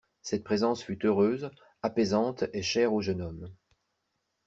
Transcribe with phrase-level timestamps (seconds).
[0.23, 1.51] Cette présence fut heureuse,
[1.83, 3.53] apaisante et chère au jeune homme.